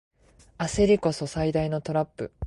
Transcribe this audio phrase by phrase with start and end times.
[0.57, 2.33] 焦りこそ最大のトラップ